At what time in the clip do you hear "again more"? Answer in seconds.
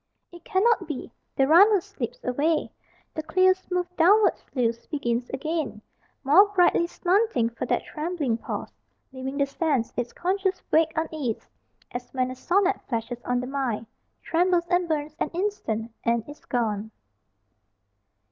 5.29-6.47